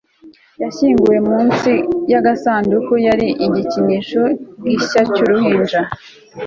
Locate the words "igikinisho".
3.45-4.23